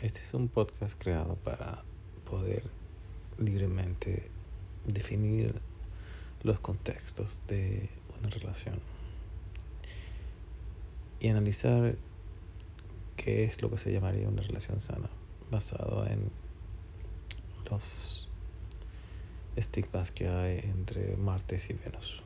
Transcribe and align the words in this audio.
Este 0.00 0.20
es 0.20 0.32
un 0.32 0.46
podcast 0.46 0.94
creado 0.96 1.34
para 1.34 1.82
poder 2.30 2.62
libremente 3.36 4.30
definir 4.86 5.60
los 6.44 6.60
contextos 6.60 7.42
de 7.48 7.90
una 8.16 8.30
relación 8.30 8.78
y 11.18 11.28
analizar 11.30 11.96
qué 13.16 13.42
es 13.42 13.60
lo 13.60 13.70
que 13.70 13.78
se 13.78 13.92
llamaría 13.92 14.28
una 14.28 14.42
relación 14.42 14.80
sana 14.80 15.10
basado 15.50 16.06
en 16.06 16.30
los 17.68 18.28
estigmas 19.56 20.12
que 20.12 20.28
hay 20.28 20.58
entre 20.58 21.16
Marte 21.16 21.60
y 21.68 21.72
Venus. 21.72 22.22